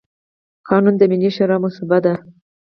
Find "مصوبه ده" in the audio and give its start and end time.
1.63-2.13